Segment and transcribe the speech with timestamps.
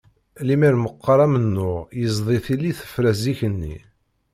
[0.47, 3.77] Limmer meqqar amennuɣ yezdi tili tefra zik-nni.